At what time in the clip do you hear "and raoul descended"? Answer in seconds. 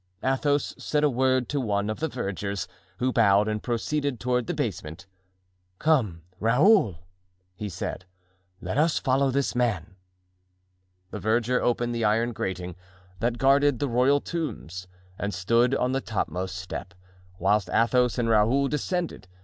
18.17-19.27